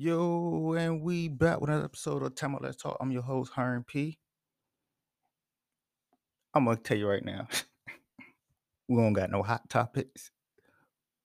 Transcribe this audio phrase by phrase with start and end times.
[0.00, 2.96] Yo, and we back with another episode of Time Out Let's Talk.
[3.00, 4.16] I'm your host, Herm P.
[6.54, 7.48] I'm gonna tell you right now,
[8.88, 10.30] we don't got no hot topics.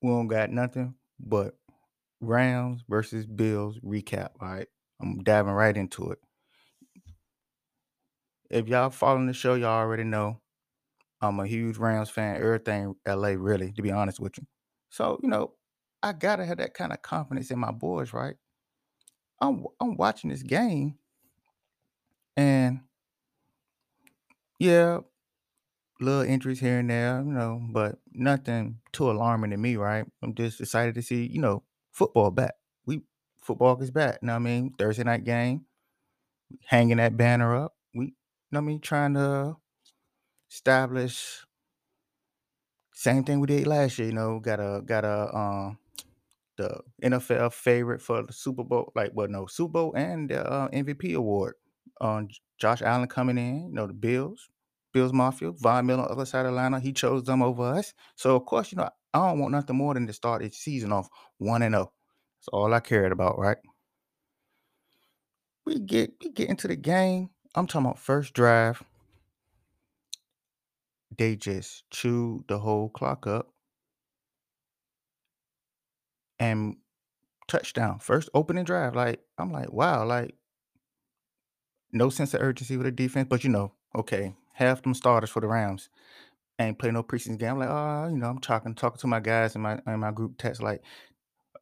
[0.02, 1.54] We don't got nothing but
[2.20, 4.30] Rams versus Bills recap.
[4.42, 4.68] All right,
[5.00, 6.18] I'm diving right into it.
[8.50, 10.42] If y'all following the show, y'all already know
[11.22, 12.38] I'm a huge Rams fan.
[12.38, 14.48] Everything LA, really, to be honest with you.
[14.90, 15.54] So you know,
[16.02, 18.34] I gotta have that kind of confidence in my boys, right?
[19.44, 20.98] I'm I'm watching this game,
[22.38, 22.80] and
[24.60, 25.00] yeah,
[26.00, 30.06] little injuries here and there, you know, but nothing too alarming to me, right?
[30.22, 32.54] I'm just excited to see, you know, football back.
[32.86, 33.02] We
[33.42, 34.20] football is back.
[34.22, 34.74] You know what I mean?
[34.80, 35.66] Thursday night game,
[36.66, 37.76] hanging that banner up.
[37.94, 38.12] We, you
[38.52, 39.58] know what I mean, trying to
[40.52, 41.46] establish
[42.94, 44.08] same thing we did last year.
[44.08, 45.78] You know, got a got a um
[46.58, 50.70] the NFL favorite for the Super Bowl, like well, no Super Bowl and the uh,
[50.70, 51.56] MVP award.
[52.02, 52.28] Um,
[52.60, 53.68] Josh Allen coming in.
[53.70, 54.50] You know, the Bills.
[54.94, 56.80] Bills Mafia, Von Miller on the other side of Atlanta.
[56.80, 57.94] He chose them over us.
[58.16, 60.92] So of course, you know, I don't want nothing more than to start each season
[60.92, 61.92] off one and zero.
[62.40, 63.58] That's all I cared about, right?
[65.66, 67.30] We get we get into the game.
[67.56, 68.84] I'm talking about first drive.
[71.16, 73.53] They just chewed the whole clock up.
[76.44, 76.76] And
[77.48, 78.00] touchdown.
[78.00, 78.96] First opening drive.
[78.96, 80.36] Like, I'm like, wow, like
[81.94, 83.28] no sense of urgency with the defense.
[83.30, 85.90] But you know, okay, half them starters for the Rams
[86.60, 87.52] ain't play no preseason game.
[87.52, 90.12] I'm like, oh, you know, I'm talking talking to my guys in my in my
[90.12, 90.82] group text, like,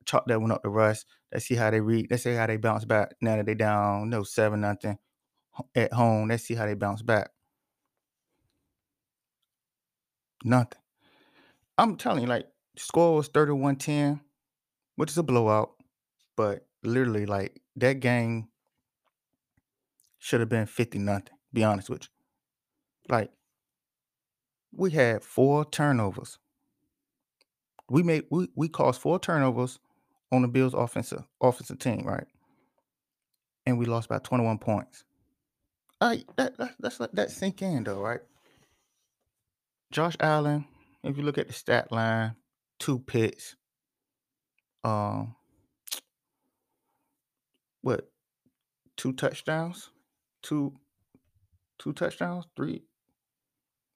[0.05, 1.05] chalk that one up to Russ.
[1.31, 2.07] Let's see how they read.
[2.09, 4.97] Let's see how they bounce back now that they down no seven nothing
[5.75, 6.29] at home.
[6.29, 7.29] Let's see how they bounce back.
[10.43, 10.79] Nothing.
[11.77, 14.19] I'm telling you, like, score was 31-10,
[15.01, 15.71] which is a blowout.
[16.37, 18.49] But literally, like, that game
[20.19, 23.15] should have been 50 nothing, be honest with you.
[23.15, 23.31] Like,
[24.71, 26.37] we had four turnovers.
[27.89, 29.79] We made we, we caused four turnovers
[30.31, 32.27] on the Bills offensive offensive team, right?
[33.65, 35.03] And we lost by 21 points.
[35.99, 38.21] Right, that, that, let that sink in though, right?
[39.91, 40.65] Josh Allen,
[41.03, 42.35] if you look at the stat line,
[42.77, 43.55] two picks,
[44.83, 45.35] um,
[47.81, 48.09] what,
[48.97, 49.89] two touchdowns,
[50.41, 50.73] two,
[51.79, 52.83] two touchdowns, three,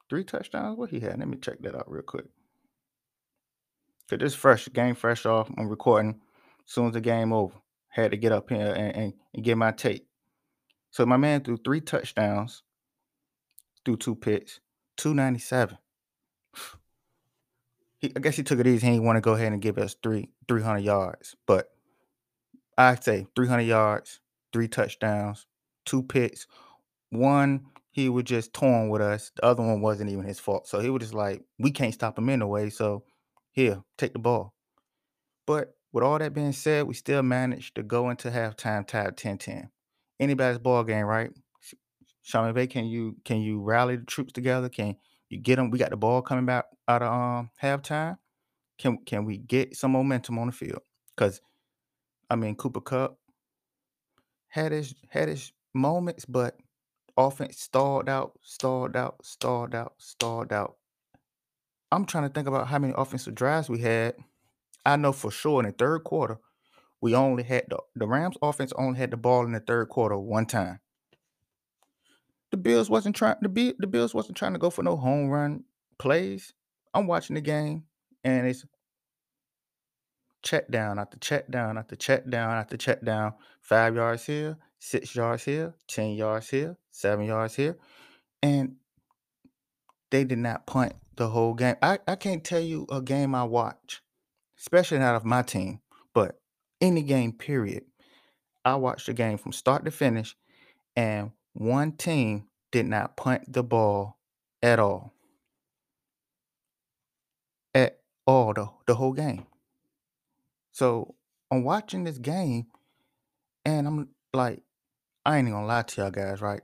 [0.10, 0.78] three touchdowns.
[0.78, 1.20] What he had?
[1.20, 2.26] Let me check that out real quick.
[4.10, 5.50] Cause this fresh game, fresh off.
[5.58, 6.22] I'm recording.
[6.66, 7.56] Soon as the game over,
[7.90, 10.08] had to get up here and, and, and get my tape.
[10.92, 12.64] So my man threw three touchdowns,
[13.84, 14.60] threw two picks,
[14.96, 15.78] two ninety seven.
[18.06, 18.86] He, I guess he took it easy.
[18.86, 21.72] He didn't want to go ahead and give us three three hundred yards, but
[22.78, 24.20] I'd say three hundred yards,
[24.54, 25.48] three touchdowns,
[25.86, 26.48] two picks.
[27.10, 29.32] One he was just torn with us.
[29.38, 30.68] The other one wasn't even his fault.
[30.68, 32.70] So he was just like, we can't stop him anyway.
[32.70, 33.06] So
[33.54, 34.54] here, take the ball.
[35.48, 39.70] But with all that being said, we still managed to go into halftime tied 10-10.
[40.20, 41.32] Anybody's ball game, right?
[42.22, 44.68] Sean McVay, can you can you rally the troops together?
[44.68, 44.98] Can
[45.36, 45.70] you get them?
[45.72, 48.18] We got the ball coming back out of um halftime.
[48.78, 50.82] Can can we get some momentum on the field?
[51.16, 51.42] Because
[52.30, 53.18] I mean, Cooper Kupp
[54.48, 56.58] had his had his moments, but
[57.18, 60.78] offense stalled out, stalled out, stalled out, stalled out.
[61.92, 64.16] I'm trying to think about how many offensive drives we had.
[64.86, 66.38] I know for sure in the third quarter,
[67.02, 70.18] we only had the, the Rams offense only had the ball in the third quarter
[70.18, 70.80] one time.
[72.56, 75.28] The Bills wasn't trying the Bill, the Bills wasn't trying to go for no home
[75.28, 75.66] run
[76.00, 76.54] plays.
[76.94, 77.84] I'm watching the game
[78.24, 78.64] and it's
[80.42, 83.34] check down after check down after check down after check down.
[83.60, 87.78] Five yards here, six yards here, ten yards here, seven yards here.
[88.42, 88.78] And
[90.10, 91.76] they did not punt the whole game.
[91.82, 94.02] I, I can't tell you a game I watch,
[94.62, 95.82] especially not of my team,
[96.14, 96.40] but
[96.80, 97.84] any game, period.
[98.64, 100.38] I watched the game from start to finish,
[100.96, 104.18] and one team did not punt the ball
[104.62, 105.14] at all.
[107.74, 109.46] At all, the, the whole game.
[110.72, 111.16] So
[111.50, 112.68] I'm watching this game,
[113.64, 114.62] and I'm like,
[115.26, 116.62] I ain't gonna lie to y'all guys, right?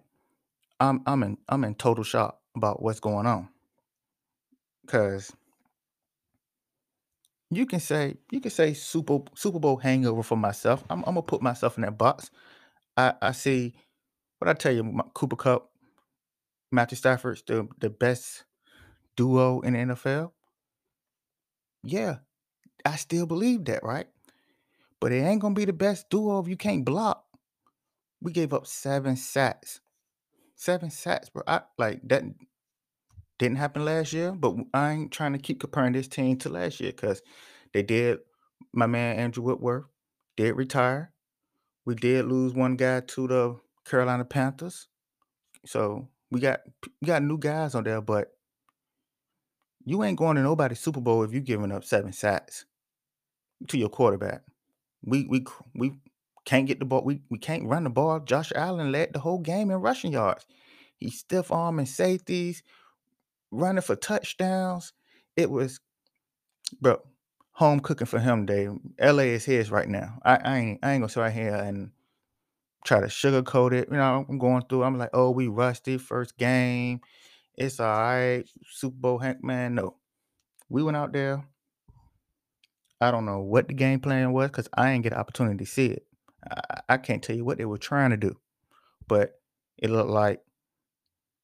[0.81, 3.47] I'm I'm in I'm in total shock about what's going on.
[4.87, 5.31] Cause
[7.49, 10.83] you can say you can say Super Super Bowl hangover for myself.
[10.89, 12.29] I'm, I'm gonna put myself in that box.
[12.97, 13.73] I I see
[14.41, 15.69] what I tell you, Cooper Kupp,
[16.71, 18.43] Matthew Stafford's the the best
[19.15, 20.31] duo in the NFL.
[21.83, 22.17] Yeah,
[22.83, 24.07] I still believe that, right?
[24.99, 27.23] But it ain't gonna be the best duo if you can't block.
[28.19, 29.79] We gave up seven sacks.
[30.55, 31.43] Seven sacks, bro.
[31.45, 32.23] I like that
[33.37, 36.79] didn't happen last year, but I ain't trying to keep comparing this team to last
[36.79, 37.21] year because
[37.73, 38.19] they did.
[38.73, 39.85] My man Andrew Whitworth
[40.35, 41.11] did retire.
[41.85, 44.87] We did lose one guy to the Carolina Panthers.
[45.65, 46.61] So we got
[47.01, 48.31] we got new guys on there, but
[49.85, 52.65] you ain't going to nobody's Super Bowl if you're giving up seven sacks
[53.67, 54.43] to your quarterback.
[55.03, 55.93] We we we
[56.45, 57.03] can't get the ball.
[57.03, 58.19] We we can't run the ball.
[58.19, 60.45] Josh Allen led the whole game in rushing yards.
[60.97, 62.63] He's stiff arming safeties,
[63.51, 64.93] running for touchdowns.
[65.35, 65.79] It was,
[66.79, 67.01] bro,
[67.53, 68.45] home cooking for him.
[68.45, 68.73] Dave.
[68.99, 70.19] LA is his right now.
[70.23, 71.91] I, I ain't I ain't gonna sit right here and
[72.83, 73.89] try to sugarcoat it.
[73.89, 74.83] You know, I'm going through.
[74.83, 77.01] I'm like, oh, we rusty first game.
[77.55, 78.43] It's all right.
[78.65, 79.75] Super Bowl Hank, man.
[79.75, 79.95] No,
[80.69, 81.45] we went out there.
[82.99, 85.71] I don't know what the game plan was because I ain't get an opportunity to
[85.71, 86.05] see it.
[86.49, 88.37] I, I can't tell you what they were trying to do,
[89.07, 89.39] but
[89.77, 90.41] it looked like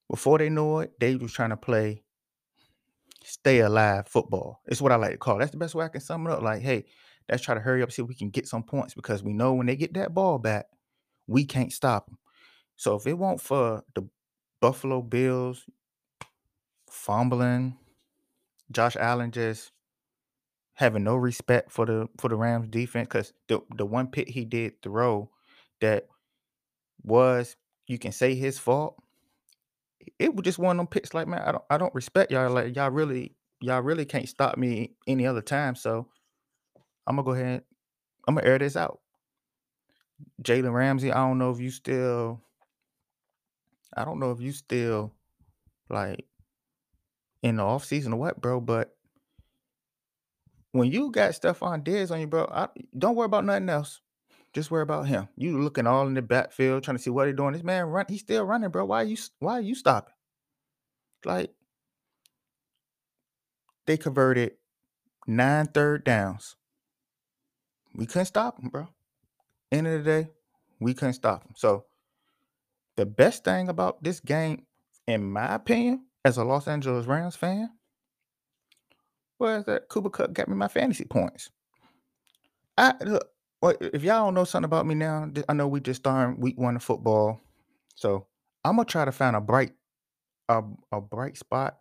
[0.10, 2.04] before they knew it, they was trying to play
[3.24, 4.62] stay alive football.
[4.68, 5.36] It's what I like to call.
[5.36, 5.40] It.
[5.40, 6.42] That's the best way I can sum it up.
[6.42, 6.86] Like, hey,
[7.30, 9.54] let's try to hurry up, see if we can get some points because we know
[9.54, 10.68] when they get that ball back,
[11.28, 12.18] we can't stop them.
[12.76, 14.08] So if it won't for the
[14.62, 15.66] Buffalo Bills
[16.90, 17.78] fumbling,
[18.72, 19.72] Josh Allen just
[20.74, 24.46] having no respect for the for the Rams defense because the the one pick he
[24.46, 25.30] did throw
[25.82, 26.08] that
[27.04, 27.56] was
[27.88, 28.96] you can say his fault.
[30.20, 32.52] It was just one of them picks like man, I don't I don't respect y'all.
[32.52, 35.76] Like y'all really y'all really can't stop me any other time.
[35.76, 36.08] So
[37.08, 37.64] I'm gonna go ahead.
[38.28, 39.00] I'm gonna air this out.
[40.42, 42.42] Jalen Ramsey, I don't know if you still
[43.96, 45.14] I don't know if you still
[45.90, 46.26] like
[47.42, 48.96] in the off season or what, bro, but
[50.72, 52.68] when you got Stefon Diggs on you, bro, I,
[52.98, 54.02] don't worry about nothing else.
[54.54, 55.28] Just worry about him.
[55.36, 57.54] You looking all in the backfield, trying to see what he's doing.
[57.54, 58.86] This man run, he's still running, bro.
[58.86, 60.14] Why are you why are you stopping?
[61.26, 61.52] Like
[63.86, 64.54] they converted
[65.26, 66.56] nine third downs.
[67.96, 68.88] We couldn't stop him, bro.
[69.72, 70.30] End of the day,
[70.80, 71.54] we couldn't stop him.
[71.56, 71.86] So
[72.96, 74.66] the best thing about this game,
[75.08, 77.70] in my opinion, as a Los Angeles Rams fan,
[79.40, 81.50] was that Cooper Kupp got me my fantasy points.
[82.78, 83.30] I look,
[83.82, 86.76] if y'all don't know something about me now, I know we just started week one
[86.76, 87.40] of football,
[87.96, 88.28] so
[88.64, 89.74] I'm gonna try to find a bright,
[90.50, 91.78] a, a bright spot,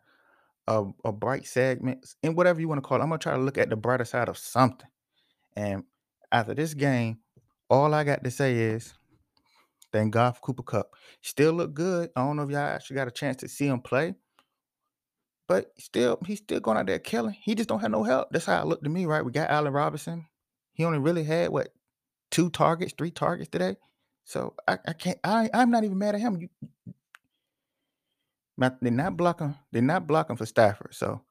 [0.67, 3.03] a, a bright segment, and whatever you want to call it.
[3.03, 4.89] I'm gonna try to look at the brighter side of something.
[5.57, 5.85] And
[6.31, 7.19] after this game,
[7.71, 8.95] all I got to say is,
[9.93, 10.95] thank God for Cooper Kupp.
[11.23, 12.11] Still look good.
[12.17, 14.15] I don't know if y'all actually got a chance to see him play,
[15.49, 17.37] but still, he's still going out there killing.
[17.41, 18.29] He just don't have no help.
[18.31, 19.25] That's how it looked to me, right?
[19.25, 20.27] We got Allen Robinson.
[20.75, 21.69] He only really had what
[22.31, 23.77] two targets, three targets today.
[24.25, 25.19] So I, I can't.
[25.25, 26.39] I I'm not even mad at him.
[26.41, 26.49] You,
[28.59, 29.57] they're not blocking.
[29.73, 30.95] They're not blocking for Stafford.
[30.95, 31.23] So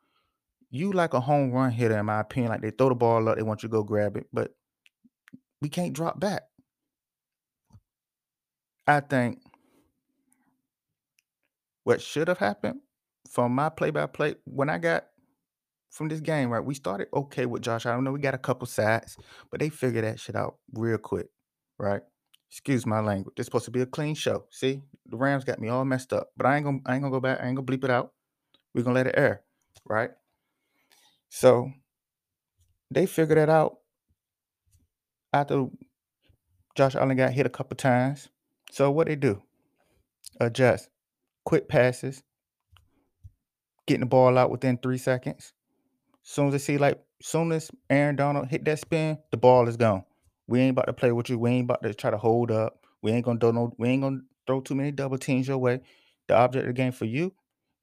[0.70, 2.52] you like a home run hitter, in my opinion.
[2.52, 4.54] Like they throw the ball up, they want you to go grab it, but
[5.62, 6.44] we can't drop back.
[8.88, 9.40] I think
[11.84, 12.82] what should have happened
[13.30, 15.06] from my play-by-play when I got
[15.90, 16.64] from this game, right?
[16.64, 17.86] We started okay with Josh.
[17.86, 19.18] I don't know we got a couple sacks,
[19.50, 21.28] but they figured that shit out real quick,
[21.80, 22.02] right?
[22.52, 23.36] Excuse my language.
[23.38, 24.46] It's supposed to be a clean show.
[24.50, 27.12] See, the Rams got me all messed up, but I ain't gonna I ain't gonna
[27.12, 27.40] go back.
[27.42, 28.14] I ain't gonna bleep it out.
[28.74, 29.42] We're gonna let it air,
[29.86, 30.12] right?
[31.30, 31.72] So
[32.92, 33.78] they figured that out
[35.36, 35.68] after
[36.76, 38.30] Josh Allen got hit a couple times.
[38.72, 39.42] So what they do?
[40.40, 40.90] Adjust,
[41.44, 42.24] quick passes,
[43.86, 45.54] getting the ball out within three seconds.
[46.26, 49.38] As soon as they see like as soon as Aaron Donald hit that spin, the
[49.38, 50.04] ball is gone.
[50.48, 51.38] We ain't about to play with you.
[51.38, 52.86] We ain't about to try to hold up.
[53.02, 53.74] We ain't gonna do no.
[53.78, 55.82] We ain't gonna throw too many double teams your way.
[56.28, 57.34] The object of the game for you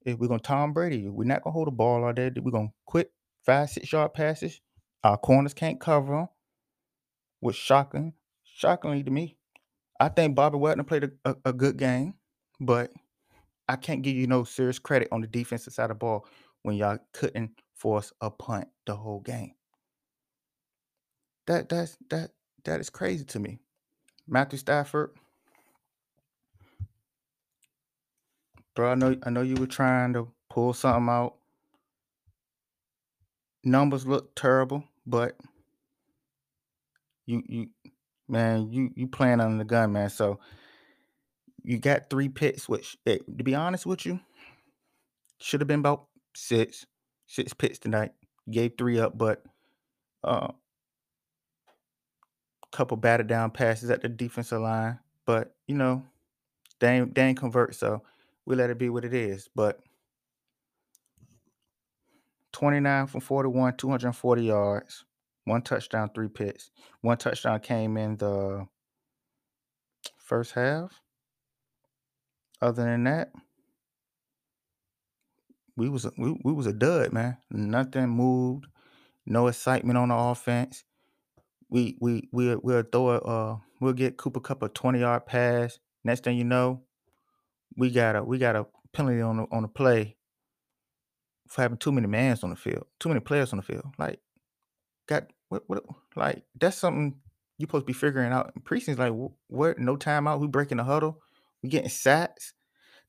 [0.04, 1.12] is we're gonna Tom Brady you.
[1.12, 2.30] We're not gonna hold the ball all day.
[2.34, 3.10] We're gonna quick
[3.44, 4.60] five six yard passes.
[5.04, 6.28] Our corners can't cover them.
[7.42, 9.36] Was shocking, shockingly to me.
[10.00, 12.14] I think Bobby Wagner played a, a, a good game,
[12.60, 12.92] but
[13.68, 16.26] I can't give you no serious credit on the defensive side of the ball
[16.62, 19.54] when y'all couldn't force a punt the whole game.
[21.46, 22.32] That that's that
[22.64, 23.60] that is crazy to me.
[24.28, 25.10] Matthew Stafford,
[28.76, 28.92] bro.
[28.92, 31.36] I know I know you were trying to pull something out.
[33.64, 35.36] Numbers look terrible, but
[37.26, 37.66] you you
[38.28, 40.10] man, you you playing under the gun, man.
[40.10, 40.40] So
[41.62, 44.20] you got three picks, which eh, to be honest with you,
[45.38, 46.86] should have been about six,
[47.26, 48.12] six picks tonight.
[48.50, 49.42] Gave three up, but
[50.24, 50.52] uh
[52.72, 56.02] couple batted down passes at the defensive line, but you know,
[56.80, 58.02] they ain't, they ain't convert, so
[58.46, 59.48] we let it be what it is.
[59.54, 59.80] But
[62.52, 65.04] 29 from 41, 240 yards,
[65.44, 66.70] one touchdown, three picks.
[67.00, 68.66] One touchdown came in the
[70.18, 71.00] first half.
[72.60, 73.32] Other than that,
[75.76, 77.38] we was a, we, we was a dud, man.
[77.50, 78.66] Nothing moved,
[79.26, 80.84] no excitement on the offense.
[81.68, 85.78] We we we we'll throw a uh, we'll get Cooper Kupp a 20 yard pass.
[86.04, 86.82] Next thing you know,
[87.76, 90.16] we got a we got a penalty on the on the play
[91.48, 93.84] for having too many mans on the field, too many players on the field.
[93.98, 94.20] Like,
[95.06, 95.84] got what what
[96.16, 97.16] like that's something
[97.58, 98.52] you supposed to be figuring out.
[98.64, 99.12] Precinct's like
[99.46, 99.78] what?
[99.78, 100.40] No timeout.
[100.40, 101.20] We breaking the huddle.
[101.62, 102.54] We getting sacks.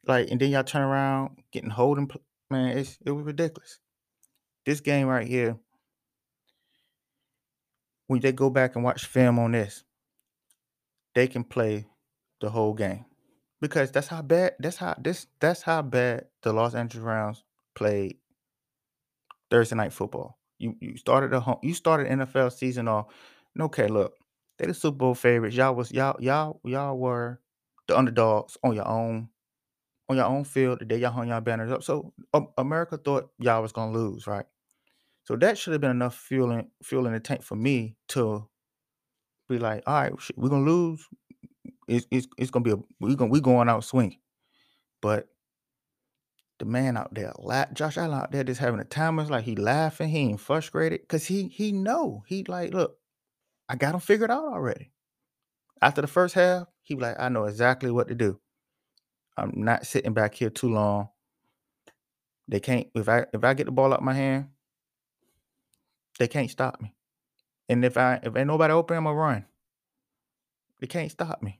[0.05, 2.09] Like, and then y'all turn around getting holding.
[2.49, 3.79] Man, it's it was ridiculous.
[4.65, 5.57] This game right here.
[8.07, 9.83] When they go back and watch film on this,
[11.15, 11.87] they can play
[12.41, 13.05] the whole game
[13.61, 14.53] because that's how bad.
[14.59, 15.25] That's how this.
[15.39, 17.43] That's how bad the Los Angeles Rams
[17.75, 18.17] played
[19.49, 20.37] Thursday night football.
[20.59, 21.57] You you started a home.
[21.61, 23.07] You started NFL season off.
[23.59, 24.15] Okay, look,
[24.57, 25.55] they the Super Bowl favorites.
[25.55, 27.39] Y'all was y'all y'all y'all were
[27.87, 29.29] the underdogs on your own
[30.09, 31.83] on your own field the day y'all hung y'all banners up.
[31.83, 34.45] So um, America thought y'all was gonna lose, right?
[35.25, 38.47] So that should have been enough fueling fuel in the tank for me to
[39.49, 41.07] be like, all right, we're gonna lose.
[41.87, 44.19] It's, it's it's gonna be a we gonna we going out swinging.
[45.01, 45.27] But
[46.63, 49.19] the man out there, la- Josh Allen out there, just having a time.
[49.19, 52.97] It's like he laughing, he ain't frustrated because he he know he like, look,
[53.67, 54.91] I got him figured out already.
[55.81, 58.39] After the first half, he like, I know exactly what to do.
[59.35, 61.09] I'm not sitting back here too long.
[62.47, 64.49] They can't if I if I get the ball out my hand,
[66.19, 66.93] they can't stop me.
[67.67, 69.45] And if I if ain't nobody open, I'm gonna run.
[70.79, 71.59] They can't stop me.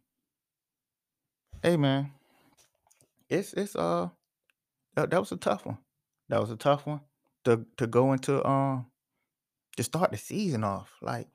[1.62, 2.12] Hey man,
[3.29, 4.10] it's it's uh
[4.95, 5.77] that, that was a tough one.
[6.29, 7.01] That was a tough one
[7.45, 8.88] to to go into um
[9.77, 11.27] to start the season off like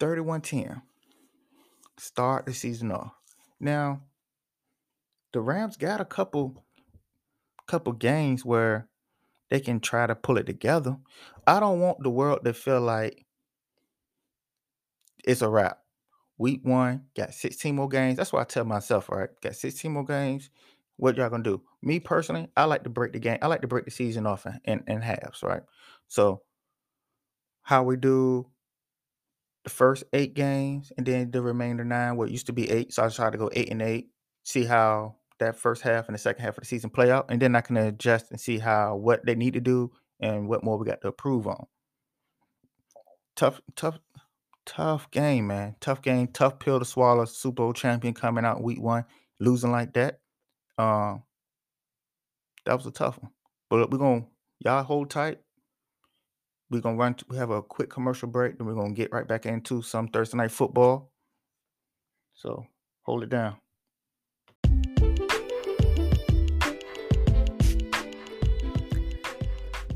[0.00, 0.82] 31-10.
[1.98, 3.14] Start the season off.
[3.58, 4.02] Now
[5.32, 6.64] the Rams got a couple
[7.66, 8.88] couple games where
[9.50, 10.96] they can try to pull it together.
[11.46, 13.24] I don't want the world to feel like
[15.24, 15.80] it's a wrap.
[16.38, 18.18] Week one, got 16 more games.
[18.18, 19.30] That's what I tell myself, right?
[19.42, 20.50] Got 16 more games.
[20.96, 21.62] What y'all gonna do?
[21.82, 23.38] Me personally, I like to break the game.
[23.42, 25.62] I like to break the season off in, in, in halves, right?
[26.08, 26.42] So
[27.62, 28.46] how we do
[29.64, 32.92] the first eight games and then the remainder nine, what used to be eight.
[32.92, 34.10] So I just try to go eight and eight,
[34.44, 37.42] see how that first half and the second half of the season play out, and
[37.42, 40.78] then I can adjust and see how what they need to do and what more
[40.78, 41.66] we got to approve on.
[43.34, 43.98] Tough, tough,
[44.64, 45.76] tough game, man.
[45.80, 47.26] Tough game, tough pill to swallow.
[47.26, 49.04] Super Bowl champion coming out week one,
[49.40, 50.20] losing like that.
[50.78, 51.22] Um,
[52.66, 53.32] that was a tough one.
[53.70, 54.26] But we're gonna
[54.60, 55.38] y'all hold tight.
[56.70, 57.16] We're gonna run.
[57.28, 60.36] We have a quick commercial break, then we're gonna get right back into some Thursday
[60.38, 61.12] night football.
[62.34, 62.66] So
[63.02, 63.56] hold it down.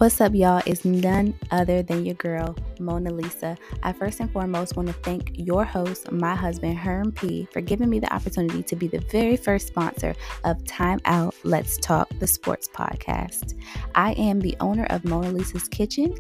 [0.01, 0.63] What's up, y'all?
[0.65, 3.59] It's none other than your girl, Mona Lisa.
[3.83, 7.91] I first and foremost want to thank your host, my husband, Herm P., for giving
[7.91, 10.15] me the opportunity to be the very first sponsor
[10.45, 13.61] of Time Out Let's Talk, the sports podcast.
[13.95, 16.15] I am the owner of Mona Lisa's Kitchen,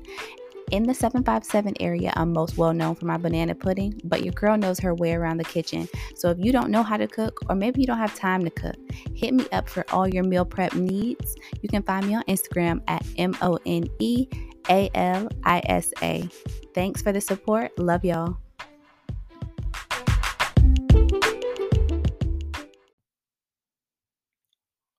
[0.70, 4.56] in the 757 area, I'm most well known for my banana pudding, but your girl
[4.56, 5.88] knows her way around the kitchen.
[6.14, 8.50] So if you don't know how to cook, or maybe you don't have time to
[8.50, 8.76] cook,
[9.14, 11.36] hit me up for all your meal prep needs.
[11.60, 14.28] You can find me on Instagram at M O N E
[14.68, 16.28] A L I S A.
[16.74, 17.76] Thanks for the support.
[17.78, 18.38] Love y'all.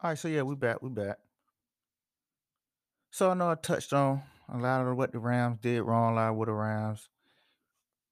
[0.04, 0.82] All right, so yeah, we back.
[0.82, 1.18] We back.
[3.12, 6.15] So I know I touched on a lot of what the Rams did wrong, a
[6.15, 7.10] lot of what the Rams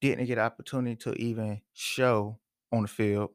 [0.02, 2.40] didn't get opportunity to even show
[2.72, 3.32] on the field.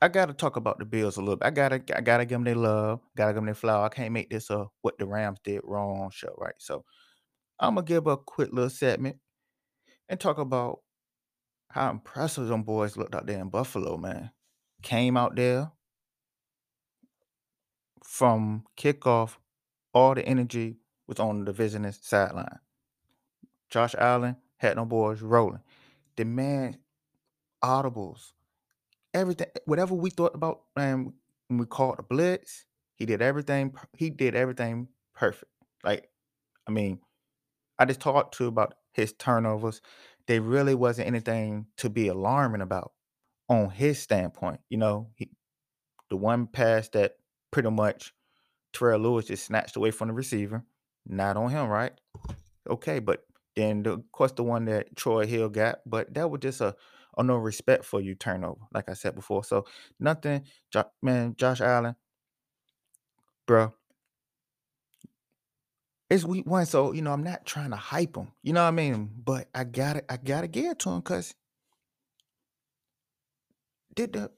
[0.00, 1.46] I gotta talk about the Bills a little bit.
[1.46, 3.84] I gotta I gotta give them their love, gotta give them their flower.
[3.84, 6.54] I can't make this a what the Rams did wrong show, right?
[6.58, 6.84] So
[7.60, 9.18] I'm gonna give a quick little segment
[10.08, 10.80] and talk about
[11.70, 14.30] how impressive them boys looked out there in Buffalo, man.
[14.82, 15.70] Came out there
[18.04, 19.36] from kickoff,
[19.94, 20.76] all the energy
[21.12, 22.58] was on the visiting sideline.
[23.68, 25.60] Josh Allen had no boys rolling.
[26.16, 26.78] The man
[27.62, 28.32] audibles,
[29.12, 31.12] everything, whatever we thought about, man,
[31.48, 32.64] when we called the blitz,
[32.94, 33.74] he did everything.
[33.96, 35.50] He did everything perfect.
[35.84, 36.08] Like,
[36.66, 37.00] I mean,
[37.78, 39.80] I just talked to about his turnovers.
[40.26, 42.92] there really wasn't anything to be alarming about
[43.48, 44.60] on his standpoint.
[44.68, 45.30] You know, he,
[46.10, 47.16] the one pass that
[47.50, 48.14] pretty much
[48.72, 50.64] Terrell Lewis just snatched away from the receiver,
[51.06, 51.92] not on him, right?
[52.68, 53.24] Okay, but
[53.56, 56.76] then the, of course the one that Troy Hill got, but that was just a,
[57.18, 59.44] a no respect for you turnover, like I said before.
[59.44, 59.66] So
[60.00, 61.34] nothing, Jo- man.
[61.38, 61.96] Josh Allen,
[63.46, 63.72] bro.
[66.10, 68.28] It's week one, so you know I'm not trying to hype him.
[68.42, 69.10] You know what I mean?
[69.24, 71.34] But I gotta, I gotta get to him because
[73.94, 74.30] did the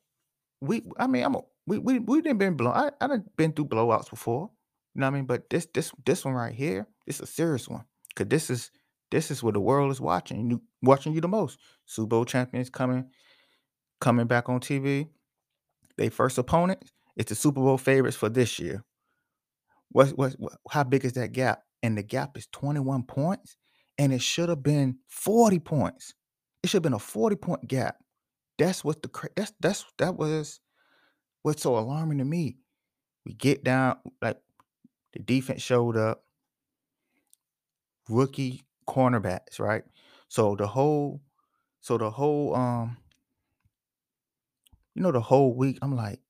[0.61, 0.85] we?
[0.99, 2.75] I mean, I'm a, we we we didn't been blown.
[2.75, 4.51] I I done been through blowouts before.
[4.95, 5.27] You know what I mean?
[5.27, 7.85] But this this this one right here, it's a serious one.
[8.15, 8.71] Cause this is
[9.11, 10.51] this is what the world is watching.
[10.51, 11.59] You watching you the most.
[11.87, 13.11] Super Bowl champions coming
[14.01, 15.09] coming back on TV.
[15.97, 18.85] They first opponent is the Super Bowl favorites for this year.
[19.91, 21.63] What what what- how big is that gap?
[21.83, 23.57] And the gap is 21 points,
[23.99, 26.15] and it should have been 40 points.
[26.63, 27.97] It should have been a 40 point gap.
[28.59, 30.61] That's what the that's that's that was
[31.43, 32.57] what's so alarming to me.
[33.25, 34.39] We get down like
[35.15, 36.25] the defense showed up,
[38.09, 39.85] rookie cornerbacks, right?
[40.29, 41.23] So the whole
[41.81, 42.97] so the whole um
[44.95, 46.21] you know the whole week I'm like,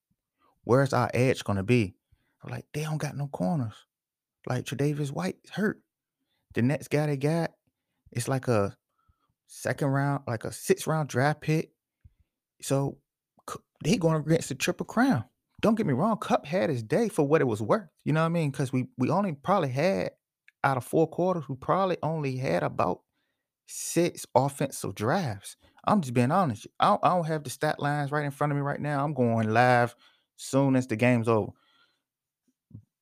[0.63, 1.95] where's our edge gonna be?
[2.43, 3.73] I'm like, they don't got no corners.
[4.47, 5.81] Like Tre'Davious White hurt.
[6.53, 7.51] The next guy they got,
[8.11, 8.77] it's like a
[9.47, 11.71] second round, like a six round draft pick.
[12.61, 12.99] So
[13.83, 15.25] they going against the triple crown.
[15.65, 17.89] Don't get me wrong, Kupp had his day for what it was worth.
[18.03, 18.51] You know what I mean?
[18.51, 20.11] Because we we only probably had
[20.63, 22.99] out of four quarters, we probably only had about
[23.65, 25.57] six offensive drives.
[25.87, 26.67] I'm just being honest.
[26.79, 29.03] I don't, I don't have the stat lines right in front of me right now.
[29.03, 29.95] I'm going live
[30.35, 31.51] soon as the game's over.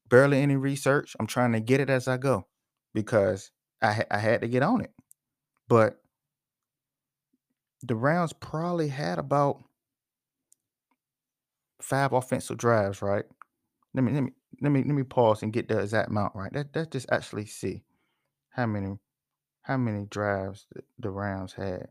[0.08, 1.18] Barely any research.
[1.20, 2.48] I'm trying to get it as I go
[2.94, 3.52] because
[3.82, 4.94] I ha- I had to get on it.
[5.68, 5.98] But
[7.82, 9.66] the Rams probably had about
[11.82, 13.26] five offensive drives, right?
[13.94, 14.32] Let me let me
[14.62, 16.54] let me let me pause and get the exact amount right.
[16.54, 17.84] Let, let's just actually see
[18.50, 18.98] how many
[19.64, 21.88] how many drives the, the Rams had.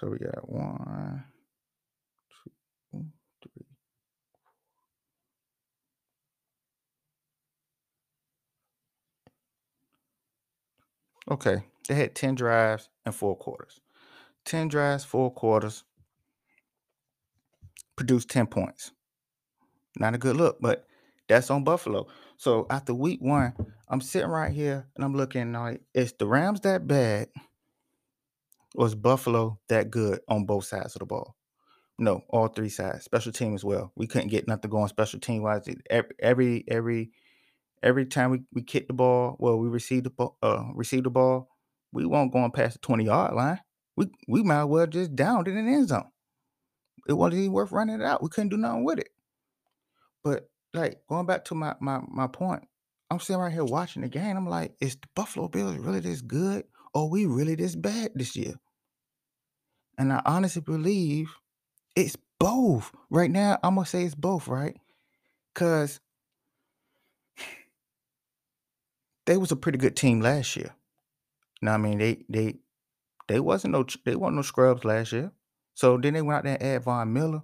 [0.00, 1.24] So we got one,
[2.92, 3.04] two,
[3.42, 3.66] three.
[11.30, 13.80] Okay, they had 10 drives and four quarters.
[14.44, 15.84] 10 drives, four quarters,
[17.96, 18.90] produced 10 points.
[19.98, 20.86] Not a good look, but
[21.28, 22.08] that's on Buffalo.
[22.36, 23.54] So after week one,
[23.88, 27.28] I'm sitting right here and I'm looking like, is the Rams that bad?
[28.78, 31.36] Is Buffalo that good on both sides of the ball?
[31.98, 33.04] No, all three sides.
[33.04, 33.92] Special team as well.
[33.94, 35.68] We couldn't get nothing going special team wise.
[36.18, 37.12] Every every
[37.82, 41.10] every time we, we kick the ball, well, we receive the ball, uh, receive the
[41.10, 41.48] ball,
[41.92, 43.60] we won't going past the 20 yard line.
[43.96, 46.10] We we might as well just downed in the end zone.
[47.06, 48.22] It wasn't even worth running it out.
[48.22, 49.10] We couldn't do nothing with it.
[50.24, 52.64] But like going back to my my my point,
[53.10, 54.36] I'm sitting right here watching the game.
[54.36, 56.64] I'm like, is the Buffalo Bills really this good?
[56.94, 58.54] Or we really this bad this year?
[59.98, 61.30] And I honestly believe
[61.94, 62.92] it's both.
[63.10, 64.76] Right now, I'm gonna say it's both, right?
[65.54, 66.00] Cause
[69.26, 70.74] they was a pretty good team last year.
[71.62, 72.56] Now I mean they they
[73.28, 75.32] they wasn't no they wasn't no scrubs last year.
[75.74, 77.42] So then they went out there and add Von Miller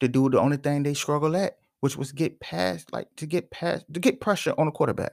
[0.00, 3.50] to do the only thing they struggle at, which was get past, like to get
[3.50, 5.12] past to get pressure on the quarterback.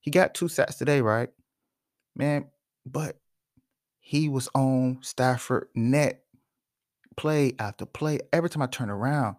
[0.00, 1.28] He got two sacks today, right?
[2.14, 2.46] Man,
[2.84, 3.18] but
[4.06, 6.22] he was on Stafford net
[7.16, 8.20] play after play.
[8.32, 9.34] Every time I turn around,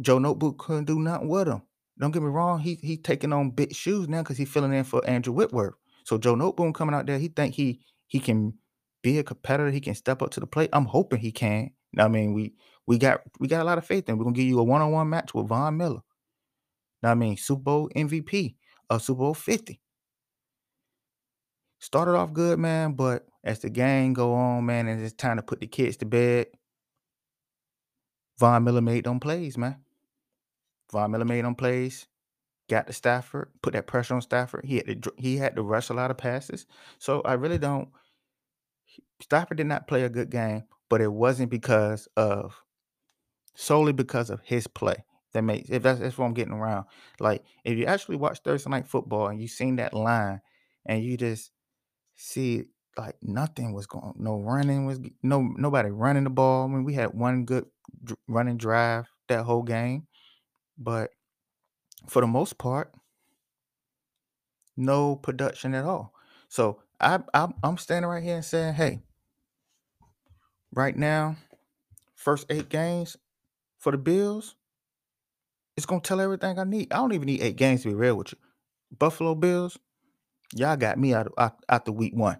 [0.00, 1.60] Joe Noteboom couldn't do nothing with him.
[2.00, 4.84] Don't get me wrong, he he taking on big shoes now because he's filling in
[4.84, 5.74] for Andrew Whitworth.
[6.04, 8.54] So Joe Noteboom coming out there, he think he he can
[9.02, 9.70] be a competitor.
[9.70, 10.70] He can step up to the plate.
[10.72, 11.72] I'm hoping he can.
[11.92, 12.54] Now I mean, we
[12.86, 14.16] we got we got a lot of faith in.
[14.16, 16.00] We're gonna give you a one on one match with Von Miller.
[17.02, 18.54] Now, I mean, Super Bowl MVP
[18.88, 19.81] of Super Bowl 50.
[21.82, 25.42] Started off good, man, but as the game go on, man, and it's time to
[25.42, 26.46] put the kids to bed,
[28.38, 29.78] Von Miller made them plays, man.
[30.92, 32.06] Von Miller made them plays.
[32.70, 34.64] Got to Stafford, put that pressure on Stafford.
[34.64, 36.66] He had to he had to rush a lot of passes.
[37.00, 37.88] So I really don't.
[39.20, 42.62] Stafford did not play a good game, but it wasn't because of
[43.56, 45.04] solely because of his play.
[45.32, 46.84] That makes if that's, that's what I'm getting around.
[47.18, 50.40] Like if you actually watch Thursday night football and you seen that line,
[50.86, 51.50] and you just
[52.14, 52.64] see
[52.96, 56.64] like nothing was going no running was no nobody running the ball.
[56.64, 57.66] I mean, we had one good
[58.28, 60.06] running drive that whole game,
[60.76, 61.10] but
[62.08, 62.92] for the most part,
[64.76, 66.12] no production at all.
[66.48, 69.00] So I, I I'm standing right here and saying, hey,
[70.72, 71.36] right now,
[72.14, 73.16] first eight games
[73.78, 74.56] for the Bills,
[75.76, 76.92] it's gonna tell everything I need.
[76.92, 78.38] I don't even need eight games to be real with you.
[78.98, 79.78] Buffalo Bills,
[80.54, 82.38] y'all got me out out, out the week one.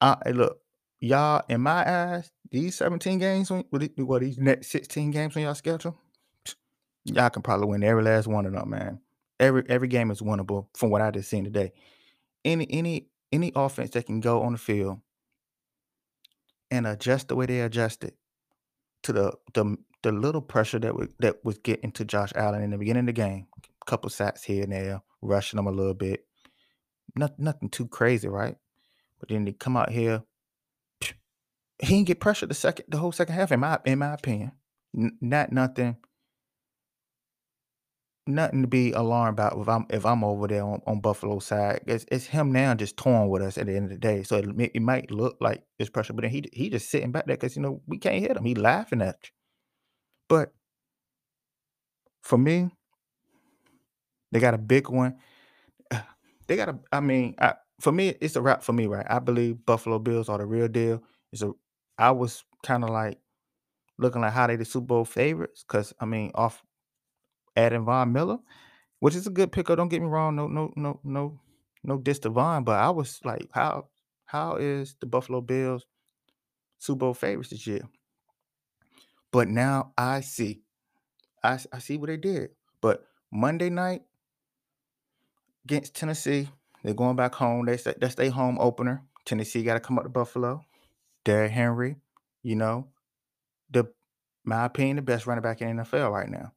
[0.00, 0.60] I look,
[1.00, 5.98] y'all in my eyes, these 17 games, what these next 16 games on y'all schedule,
[7.04, 9.00] y'all can probably win every last one of them, man.
[9.38, 11.72] Every every game is winnable from what I just seen today.
[12.44, 15.00] Any any any offense that can go on the field
[16.70, 18.14] and adjust the way they adjusted
[19.02, 22.70] to the the the little pressure that was that was getting to Josh Allen in
[22.70, 25.94] the beginning of the game, a couple sacks here and there, rushing them a little
[25.94, 26.26] bit.
[27.16, 28.56] Nothing nothing too crazy, right?
[29.20, 30.22] But then they come out here.
[31.80, 34.52] He didn't get pressure the second the whole second half, in my in my opinion.
[34.96, 35.96] N- not nothing
[38.26, 41.82] nothing to be alarmed about if I'm if I'm over there on, on Buffalo side.
[41.88, 44.24] It's, it's him now just torn with us at the end of the day.
[44.24, 47.26] So it, it might look like it's pressure, but then he he just sitting back
[47.26, 48.46] there because you know we can't hit him.
[48.46, 49.30] He laughing at you.
[50.28, 50.52] But
[52.22, 52.70] for me,
[54.32, 55.16] they got a big one.
[55.90, 56.02] Uh,
[56.46, 56.78] they got a.
[56.92, 59.06] I mean, I, for me, it's a wrap for me, right?
[59.08, 61.02] I believe Buffalo Bills are the real deal.
[61.32, 61.52] It's a.
[61.98, 63.18] I was kind of like
[63.98, 66.62] looking like how they the Super Bowl favorites because I mean, off
[67.56, 68.38] adding Von Miller,
[69.00, 69.76] which is a good pickup.
[69.76, 70.36] Don't get me wrong.
[70.36, 71.40] No, no, no, no,
[71.84, 73.88] no diss to Von, but I was like, how
[74.26, 75.86] how is the Buffalo Bills
[76.78, 77.82] Super Bowl favorites this year?
[79.32, 80.62] But now I see,
[81.42, 82.50] I I see what they did.
[82.80, 84.02] But Monday night
[85.64, 86.48] against Tennessee,
[86.82, 87.66] they're going back home.
[87.66, 89.02] They that's their home opener.
[89.24, 90.64] Tennessee got to come up to Buffalo.
[91.24, 91.96] Derrick Henry,
[92.42, 92.88] you know,
[93.70, 93.84] the
[94.44, 96.52] my opinion, the best running back in the NFL right now.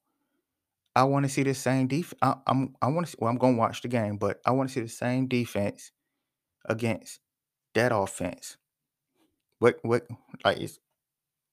[0.96, 2.20] I want to see the same defense.
[2.22, 3.18] I, am I want to see.
[3.20, 5.92] Well, I'm going to watch the game, but I want to see the same defense
[6.66, 7.20] against
[7.74, 8.58] that offense.
[9.60, 10.08] What what
[10.46, 10.80] like is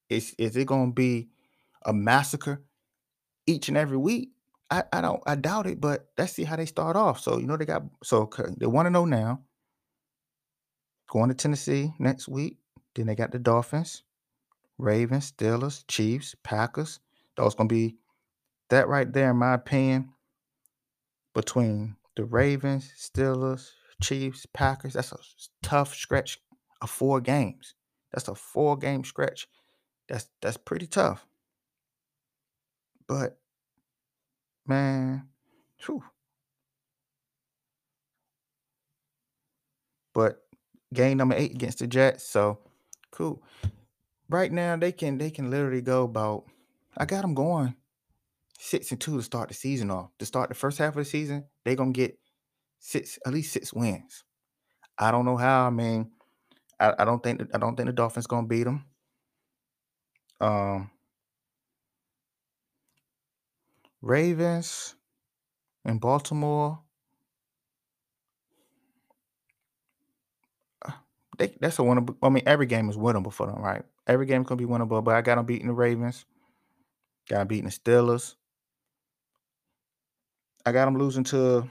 [0.09, 1.31] is is it to be
[1.85, 2.63] a massacre
[3.47, 4.31] each and every week?
[4.70, 7.20] I, I don't I doubt it, but let's see how they start off.
[7.20, 9.40] So you know they got so they want to know now.
[11.11, 12.59] Going to Tennessee next week.
[12.94, 14.04] Then they got the Dolphins,
[14.78, 17.00] Ravens, Steelers, Chiefs, Packers.
[17.37, 17.96] Those gonna be
[18.68, 20.12] that right there, in my opinion,
[21.35, 24.92] between the Ravens, Steelers, Chiefs, Packers.
[24.92, 25.18] That's a
[25.62, 26.38] tough stretch
[26.80, 27.74] of four games.
[28.12, 29.48] That's a four game stretch.
[30.09, 31.26] That's that's pretty tough.
[33.09, 33.39] But
[34.70, 35.26] man,
[35.85, 36.02] whew.
[40.14, 40.42] But
[40.94, 42.61] game number eight against the Jets, so
[43.11, 43.42] cool.
[44.28, 46.44] Right now they can they can literally go about.
[46.96, 47.74] I got them going
[48.59, 50.11] six and two to start the season off.
[50.20, 52.16] To start the first half of the season, they're gonna get
[52.78, 54.24] six at least six wins.
[54.96, 55.66] I don't know how.
[55.66, 56.12] I mean,
[56.78, 58.87] I, I don't think I don't think the Dolphins gonna beat them.
[60.40, 60.90] Um,
[64.03, 64.95] Ravens
[65.85, 66.81] in Baltimore.
[70.85, 70.93] Uh,
[71.39, 72.17] they, that's a winnable.
[72.23, 73.83] I mean, every game is winnable for them, right?
[74.07, 75.03] Every game's gonna be winnable.
[75.05, 76.25] But I got them beating the Ravens.
[77.29, 78.35] Got them beating the Steelers.
[80.65, 81.69] I got them losing to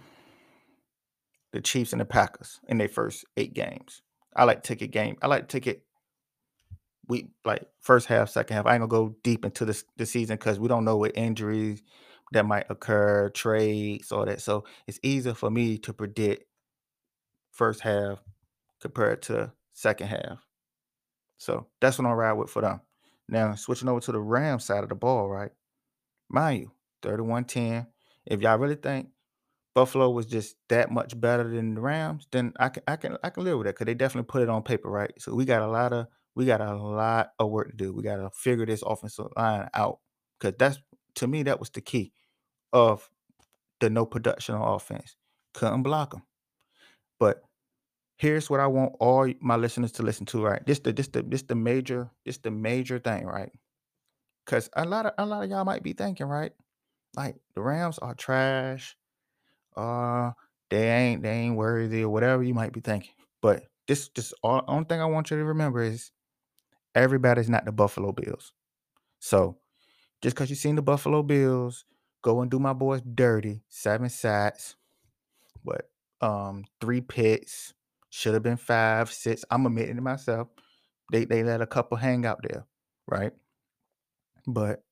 [1.51, 4.01] the Chiefs and the Packers in their first eight games.
[4.35, 5.17] I like ticket game.
[5.21, 5.83] I like ticket
[7.07, 8.65] we like first half, second half.
[8.67, 11.81] I ain't gonna go deep into this the season because we don't know what injuries
[12.31, 14.41] that might occur, trades, all that.
[14.41, 16.45] So it's easier for me to predict
[17.51, 18.19] first half
[18.81, 20.45] compared to second half.
[21.37, 22.81] So that's what I'm ride with for them.
[23.27, 25.51] Now switching over to the Ram side of the ball, right?
[26.29, 26.71] Mind you,
[27.03, 27.87] 31-10.
[28.25, 29.09] If y'all really think
[29.73, 33.29] Buffalo was just that much better than the Rams, then I can I can I
[33.29, 35.11] can live with that because they definitely put it on paper, right?
[35.19, 37.93] So we got a lot of we got a lot of work to do.
[37.93, 39.99] We got to figure this offensive line out
[40.39, 40.79] because that's
[41.15, 42.13] to me that was the key
[42.73, 43.09] of
[43.79, 45.15] the no production on offense.
[45.53, 46.23] Couldn't block them.
[47.19, 47.41] But
[48.17, 50.43] here's what I want all my listeners to listen to.
[50.43, 53.51] Right, this the this the this the major this the major thing, right?
[54.45, 56.51] Because a lot of a lot of y'all might be thinking, right,
[57.15, 58.95] like the Rams are trash.
[59.75, 60.31] Uh,
[60.69, 63.11] they ain't they ain't worthy or whatever you might be thinking.
[63.41, 66.11] But this just all only thing I want you to remember is
[66.95, 68.53] everybody's not the Buffalo Bills.
[69.19, 69.57] So
[70.21, 71.85] just because you've seen the Buffalo Bills
[72.21, 74.75] go and do my boys dirty, seven sacks,
[75.63, 75.89] what
[76.21, 77.73] um, three picks.
[78.11, 79.45] Should have been five, six.
[79.51, 80.47] I'm admitting to myself.
[81.11, 82.65] They they let a couple hang out there,
[83.07, 83.33] right?
[84.47, 84.83] But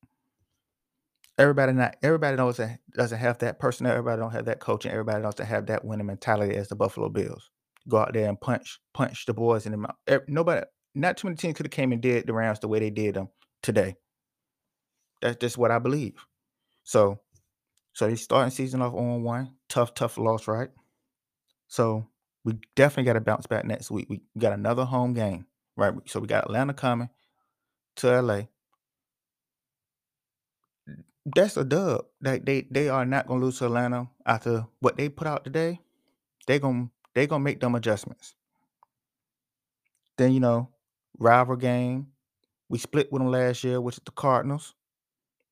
[1.39, 3.93] everybody not everybody knows that doesn't have that personnel.
[3.93, 4.91] Everybody don't have that coaching.
[4.91, 7.49] Everybody doesn't have that winning mentality as the Buffalo Bills.
[7.89, 9.95] Go out there and punch punch the boys in the mouth.
[10.27, 12.91] Nobody, not too many teams could have came and did the rounds the way they
[12.91, 13.29] did them
[13.63, 13.95] today.
[15.21, 16.23] That's just what I believe.
[16.87, 17.19] So,
[17.91, 20.69] so they starting season off on one tough, tough loss, right?
[21.67, 22.07] So
[22.45, 24.07] we definitely got to bounce back next week.
[24.09, 25.93] We got another home game, right?
[26.05, 27.09] So we got Atlanta coming
[27.97, 28.43] to LA.
[31.25, 32.05] That's a dub.
[32.21, 35.81] Like they they are not gonna lose to Atlanta after what they put out today.
[36.47, 38.33] They gonna they gonna make them adjustments.
[40.17, 40.69] Then you know,
[41.19, 42.07] rival game.
[42.69, 44.73] We split with them last year, which is the Cardinals.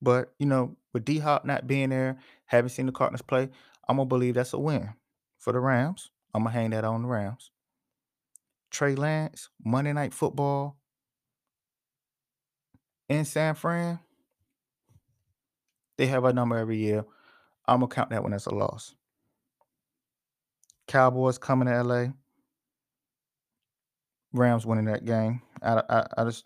[0.02, 3.50] But you know, with D Hop not being there, haven't seen the Cardinals play,
[3.90, 4.94] I'm gonna believe that's a win
[5.38, 6.10] for the Rams.
[6.34, 7.52] I'm gonna hang that on the Rams.
[8.72, 10.78] Trey Lance, Monday Night Football
[13.10, 14.00] in San Fran.
[15.98, 17.04] They have a number every year.
[17.68, 18.96] I'm gonna count that one as a loss.
[20.88, 22.06] Cowboys coming to LA.
[24.32, 25.42] Rams winning that game.
[25.62, 26.46] I, I, I just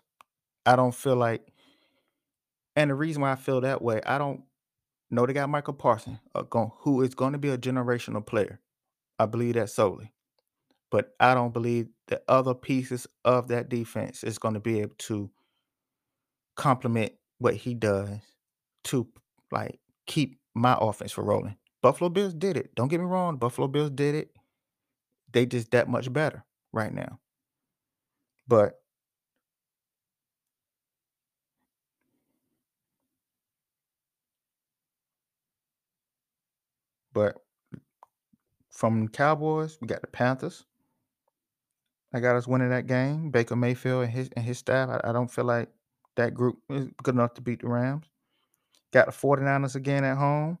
[0.66, 1.46] I don't feel like,
[2.76, 4.42] and the reason why I feel that way, I don't
[5.10, 6.44] know they got Micah Parsons, uh,
[6.80, 8.60] who is going to be a generational player.
[9.18, 10.12] I believe that solely,
[10.90, 14.94] but I don't believe the other pieces of that defense is going to be able
[14.98, 15.30] to
[16.56, 18.08] complement what he does
[18.84, 19.06] to
[19.50, 21.56] like keep my offense for rolling.
[21.82, 22.74] Buffalo Bills did it.
[22.74, 23.36] Don't get me wrong.
[23.36, 24.30] Buffalo Bills did it.
[25.32, 27.18] They just that much better right now.
[28.46, 28.79] But
[37.12, 37.36] but
[38.70, 40.64] from Cowboys, we got the Panthers.
[42.12, 43.30] I got us winning that game.
[43.30, 44.88] Baker Mayfield and his and his staff.
[44.88, 45.68] I, I don't feel like
[46.16, 48.06] that group is good enough to beat the Rams.
[48.92, 50.58] Got the 49ers again at home.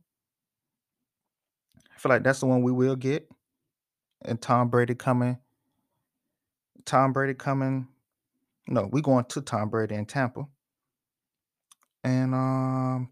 [1.76, 3.28] I feel like that's the one we will get.
[4.22, 5.38] And Tom Brady coming.
[6.84, 7.88] Tom Brady coming.
[8.68, 10.46] No, we going to Tom Brady in Tampa.
[12.04, 13.10] And um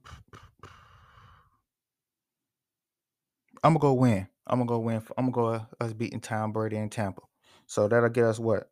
[3.62, 4.28] I'm gonna go win.
[4.46, 5.02] I'm gonna go win.
[5.16, 7.22] I'm gonna go uh, us beating Tom Brady in Tampa.
[7.66, 8.70] So that'll get us what?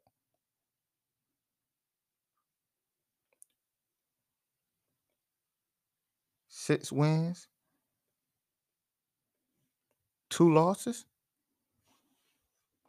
[6.48, 7.48] Six wins,
[10.30, 11.04] two losses.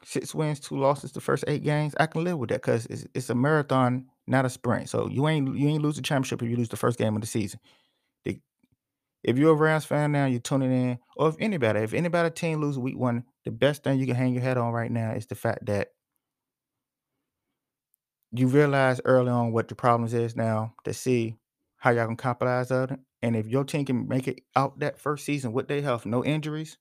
[0.04, 1.12] Six wins, two losses.
[1.12, 4.46] The first eight games, I can live with that because it's, it's a marathon, not
[4.46, 4.90] a sprint.
[4.90, 7.22] So you ain't you ain't lose the championship if you lose the first game of
[7.22, 7.60] the season.
[9.24, 12.62] If you're a Rams fan now, you're tuning in, or if anybody, if anybody team
[12.62, 15.26] lose week one, the best thing you can hang your head on right now is
[15.26, 15.90] the fact that
[18.32, 21.36] you realize early on what the problems is now to see
[21.78, 23.00] how y'all can capitalize on it.
[23.22, 26.24] And if your team can make it out that first season with their health, no
[26.24, 26.78] injuries,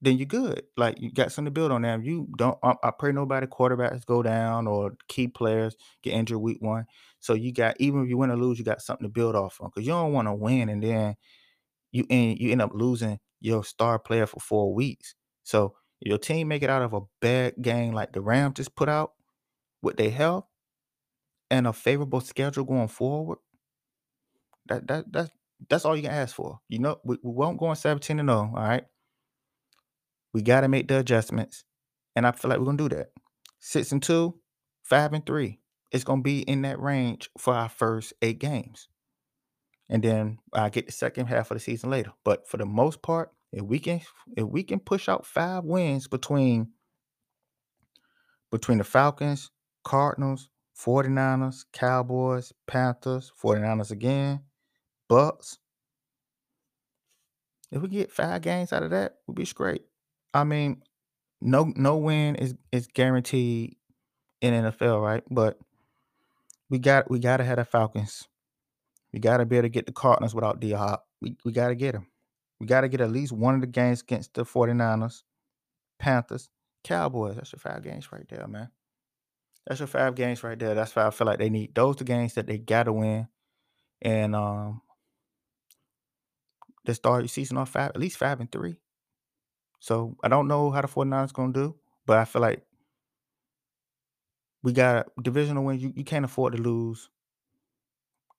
[0.00, 0.62] then you're good.
[0.76, 1.98] Like you got something to build on now.
[1.98, 6.58] You don't, I, I pray nobody quarterbacks go down or key players get injured week
[6.60, 6.86] one.
[7.20, 9.60] So you got even if you win or lose, you got something to build off
[9.60, 11.16] on because you don't want to win and then
[11.92, 15.14] you end you end up losing your star player for four weeks.
[15.44, 18.88] So your team make it out of a bad game like the Rams just put
[18.88, 19.12] out
[19.82, 20.44] with their health
[21.50, 23.38] and a favorable schedule going forward,
[24.66, 25.30] that that that's
[25.68, 26.60] that's all you can ask for.
[26.68, 28.84] You know, we, we won't go on 17 and 0, all right?
[30.32, 31.64] We got to make the adjustments.
[32.14, 33.08] And I feel like we're to do that.
[33.58, 34.38] Six and two,
[34.84, 35.58] five and three.
[35.90, 38.88] It's to be in that range for our first eight games.
[39.88, 42.12] And then I get the second half of the season later.
[42.24, 44.00] But for the most part, if we can
[44.36, 46.72] if we can push out five wins between
[48.50, 49.50] between the Falcons,
[49.84, 50.48] Cardinals,
[50.78, 54.40] 49ers, Cowboys, Panthers, 49ers again,
[55.08, 55.58] Bucks.
[57.70, 59.82] If we get five games out of that, we'll be straight.
[60.32, 60.82] I mean,
[61.40, 63.76] no no win is is guaranteed
[64.40, 65.22] in NFL, right?
[65.30, 65.58] But
[66.70, 68.26] we got we gotta have the Falcons.
[69.12, 71.06] We gotta be able to get the Cardinals without D Hop.
[71.20, 72.06] We we gotta get them.
[72.60, 75.22] We gotta get at least one of the games against the 49ers,
[75.98, 76.50] Panthers,
[76.84, 77.36] Cowboys.
[77.36, 78.70] That's your five games right there, man.
[79.66, 80.74] That's your five games right there.
[80.74, 83.28] That's why I feel like they need those the games that they gotta win.
[84.02, 84.82] And um
[86.84, 88.80] they start your season off five, at least five and three.
[89.80, 92.62] So I don't know how the 49ers gonna do, but I feel like
[94.62, 95.82] we got divisional wins.
[95.82, 97.10] You, you can't afford to lose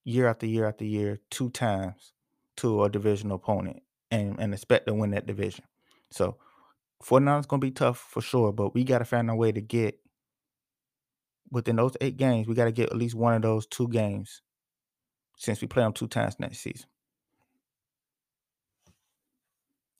[0.04, 2.12] year after year after year two times
[2.56, 5.64] to a divisional opponent and, and expect to win that division.
[6.10, 6.36] So
[7.04, 9.98] 49ers gonna be tough for sure, but we gotta find a way to get
[11.50, 14.42] within those eight games, we gotta get at least one of those two games
[15.36, 16.86] since we play them two times next season.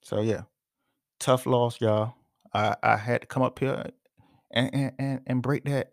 [0.03, 0.43] So yeah,
[1.19, 2.15] tough loss, y'all.
[2.53, 3.91] I, I had to come up here
[4.51, 5.93] and, and, and break that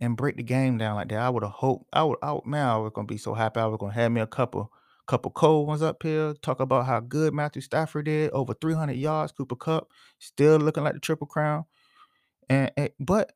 [0.00, 1.18] and break the game down like that.
[1.18, 3.60] I would have hoped I would would man, I was gonna be so happy.
[3.60, 4.72] I was gonna have me a couple
[5.06, 9.32] couple cold ones up here, talk about how good Matthew Stafford did, over 300 yards,
[9.32, 11.64] Cooper Kupp, still looking like the triple crown.
[12.48, 13.32] And, and but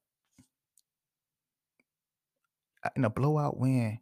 [2.97, 3.99] in a blowout win,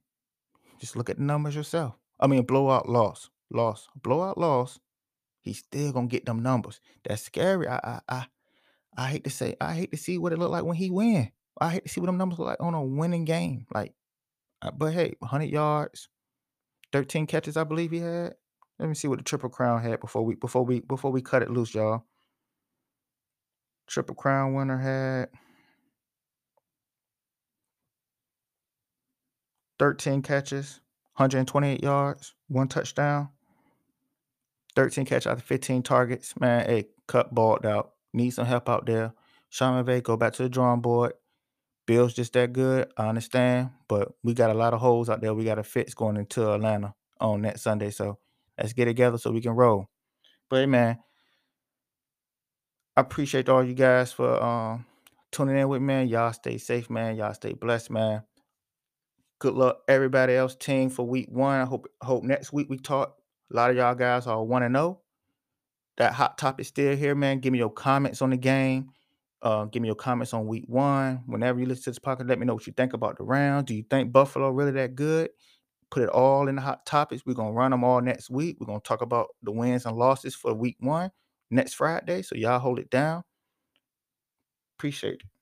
[0.79, 1.95] just look at the numbers yourself.
[2.21, 4.79] I mean, blowout loss, loss, blowout loss.
[5.43, 6.81] He's still gonna get them numbers.
[7.05, 7.69] That's scary.
[7.69, 8.27] I I I,
[8.97, 11.31] I hate to say, I hate to see what it looked like when he win.
[11.59, 13.67] I hate to see what them numbers look like on a winning game.
[13.75, 13.95] Like,
[14.63, 16.09] uh, but hey, 100 yards,
[16.93, 18.35] 13 catches, I believe he had.
[18.79, 21.43] Let me see what the triple crown had before we before we before we Kupp
[21.43, 22.05] it loose, y'all.
[23.87, 25.29] Triple crown winner had
[29.79, 30.81] 13 catches,
[31.17, 33.31] 128 yards, one touchdown.
[34.75, 36.39] 13 catch out of 15 targets.
[36.39, 37.93] Man, hey, cut balled out.
[38.13, 39.15] Need some help out there.
[39.49, 41.15] Sean McVay, go back to the drawing board.
[41.87, 42.93] Bill's just that good.
[42.97, 43.71] I understand.
[43.89, 46.53] But we got a lot of holes out there we got to fix going into
[46.53, 47.91] Atlanta on that Sunday.
[47.91, 48.19] So
[48.59, 49.89] let's get together so we can roll.
[50.51, 50.99] But hey, man,
[52.97, 54.87] I appreciate all you guys for um
[55.31, 55.83] tuning in with.
[55.83, 56.09] Man.
[56.09, 57.17] Y'all stay safe, man.
[57.17, 58.23] Y'all stay blessed, man.
[59.39, 61.61] Good luck, everybody else team for week one.
[61.61, 63.17] I hope hope next week we talk.
[63.53, 65.01] A lot of y'all guys are want to know.
[65.99, 67.41] That hot topic still here, man.
[67.41, 68.91] Give me your comments on the game.
[69.43, 71.23] Uh, give me your comments on week one.
[71.27, 73.67] Whenever you listen to this podcast, let me know what you think about the round.
[73.67, 75.31] Do you think Buffalo really that good?
[75.91, 77.25] Put it all in the hot topics.
[77.25, 78.57] We're gonna run them all next week.
[78.59, 81.11] We're gonna talk about the wins and losses for week one
[81.51, 82.23] next Friday.
[82.23, 83.23] So y'all hold it down.
[84.79, 85.36] Appreciate it.